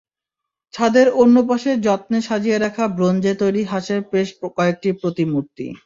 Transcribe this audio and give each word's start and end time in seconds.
ছাদের 0.73 1.07
অন্য 1.21 1.35
পাশে 1.49 1.71
যত্নে 1.85 2.19
সাজিয়ে 2.21 2.57
রাখা 2.57 2.83
ব্রোঞ্জে 2.95 3.33
তৈরি 3.41 3.61
হাঁসের 3.63 3.99
বেশ 4.11 4.27
কয়েকটি 4.57 4.89
প্রতিমূর্তি। 5.01 5.65